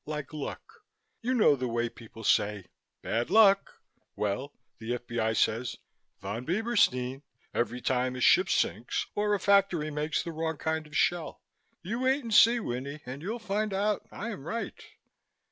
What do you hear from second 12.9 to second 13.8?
and you'll find